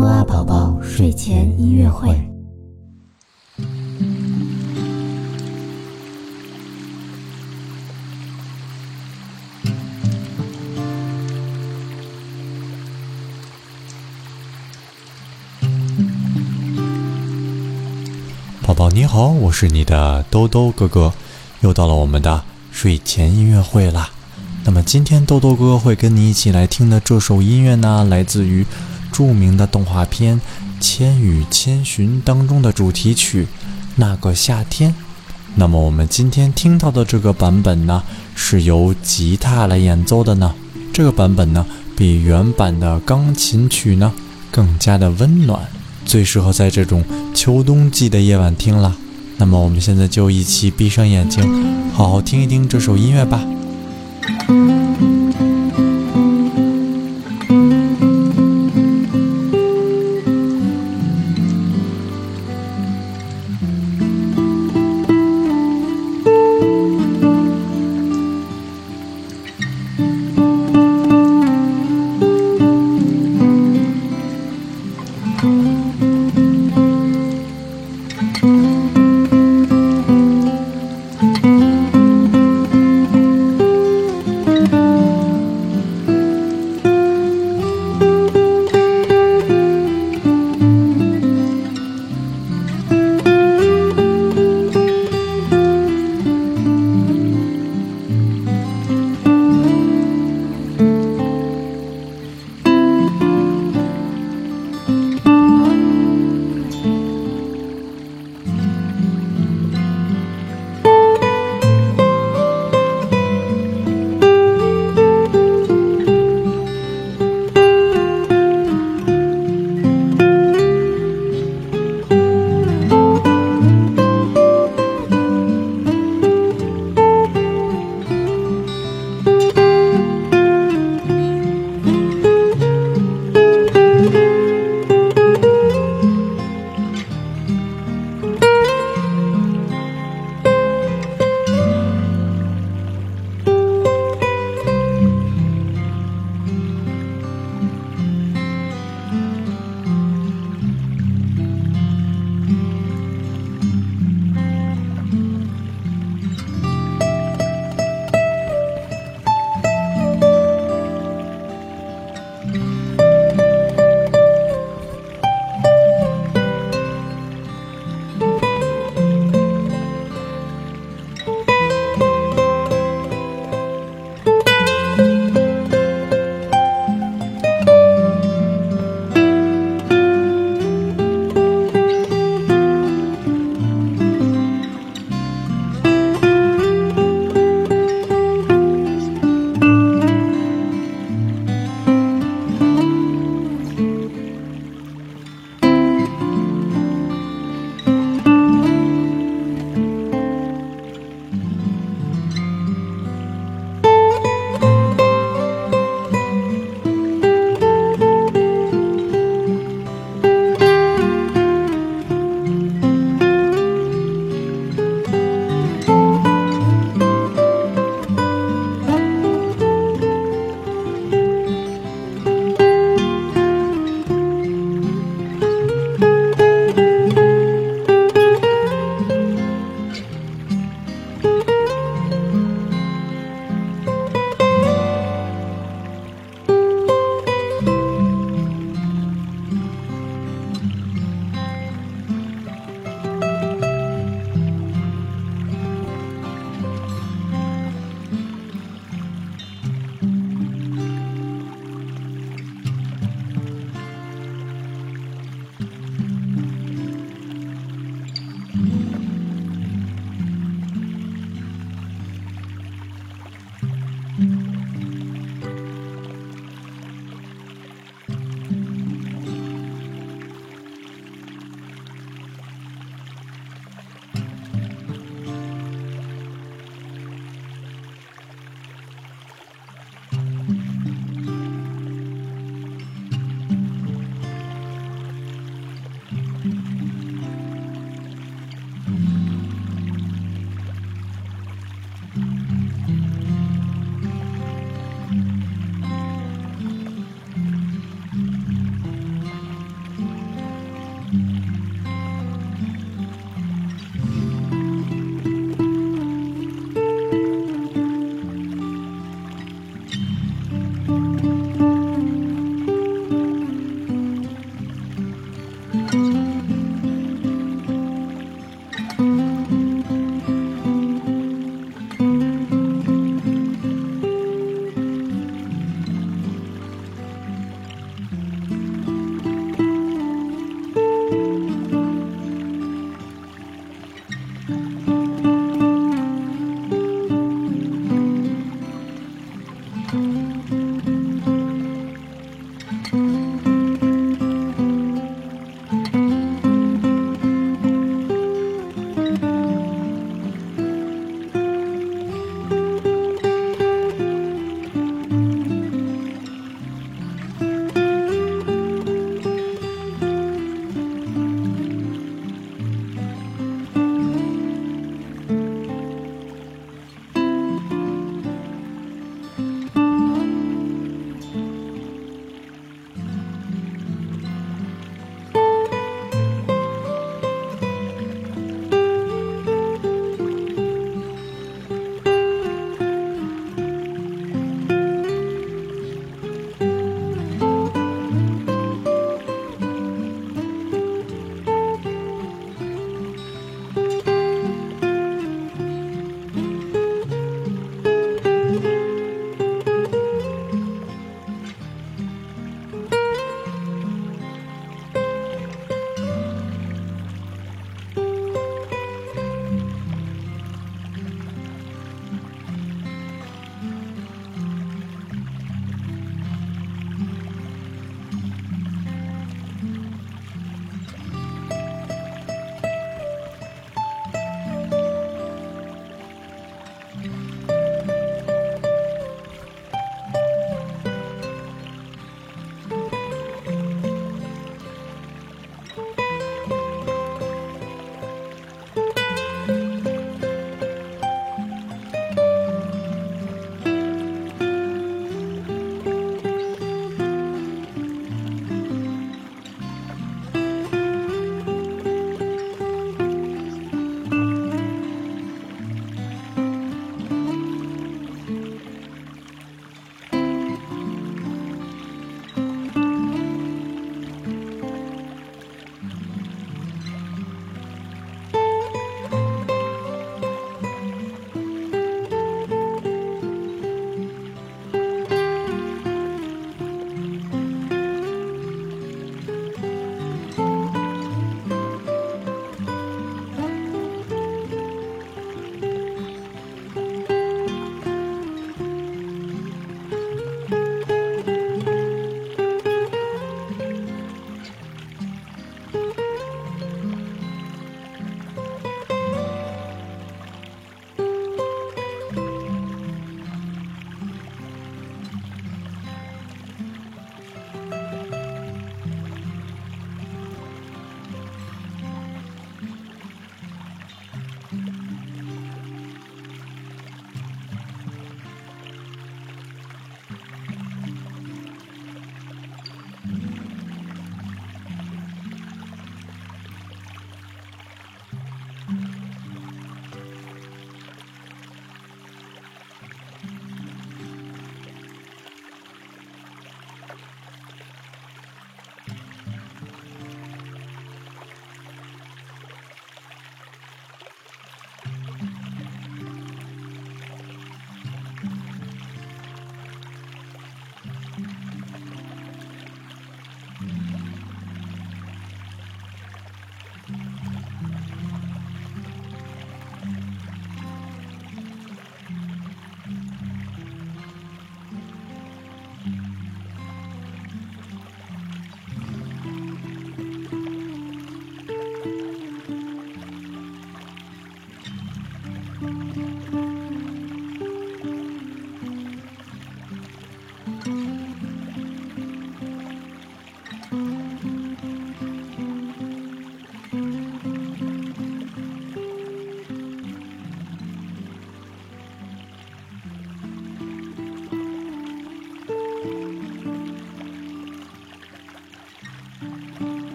[0.00, 2.08] 木阿宝宝睡前音乐会。
[18.62, 21.12] 宝宝你好，我是你的兜兜哥哥，
[21.60, 24.08] 又到了我们的睡前音乐会啦。
[24.64, 28.64] 那么今天兜兜哥哥会跟你一起来听的这首音乐呢，来自于
[29.12, 30.40] 著名的动画片
[30.80, 33.44] 《千与千寻》当中的主题曲
[33.96, 34.90] 《那个夏天》。
[35.56, 38.02] 那么我们今天听到的这个版本呢，
[38.34, 40.54] 是由吉他来演奏的呢。
[40.92, 41.66] 这个版本呢，
[41.96, 44.12] 比原版的钢琴曲呢
[44.50, 45.60] 更加的温暖，
[46.04, 47.04] 最适合在这种
[47.34, 48.96] 秋冬季的夜晚听了。
[49.38, 51.42] 那么我们现在就一起闭上眼睛，
[51.92, 53.40] 好好听一听这首音乐吧。